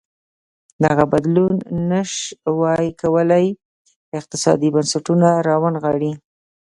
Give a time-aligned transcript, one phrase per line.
[0.83, 1.53] دغه بدلون
[1.89, 2.13] نه ش
[2.59, 3.47] وای کولی
[4.17, 6.11] اقتصادي بنسټونه راونغاړي.